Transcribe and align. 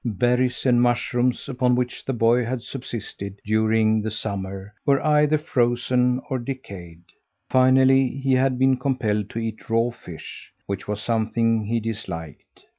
Berries 0.03 0.65
and 0.65 0.81
mushrooms, 0.81 1.47
upon 1.47 1.75
which 1.75 2.03
the 2.05 2.11
boy 2.13 2.43
had 2.43 2.63
subsisted 2.63 3.39
during 3.45 4.01
the 4.01 4.09
summer, 4.09 4.73
were 4.83 4.99
either 5.05 5.37
frozen 5.37 6.19
or 6.27 6.39
decayed. 6.39 7.03
Finally 7.51 8.07
he 8.07 8.33
had 8.33 8.57
been 8.57 8.77
compelled 8.77 9.29
to 9.29 9.37
eat 9.37 9.69
raw 9.69 9.91
fish, 9.91 10.51
which 10.65 10.87
was 10.87 10.99
something 11.03 11.65
he 11.65 11.79
disliked. 11.79 12.65